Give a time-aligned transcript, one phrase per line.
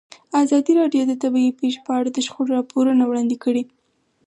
[0.43, 3.63] ازادي راډیو د طبیعي پېښې په اړه د شخړو راپورونه وړاندې کړي.